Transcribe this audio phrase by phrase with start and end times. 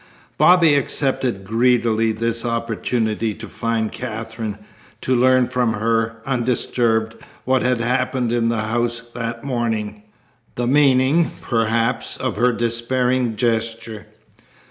[0.35, 4.57] Bobby accepted greedily this opportunity to find Katherine,
[5.01, 7.13] to learn from her, undisturbed,
[7.45, 10.01] what had happened in the house that morning,
[10.55, 14.07] the meaning, perhaps, of her despairing gesture.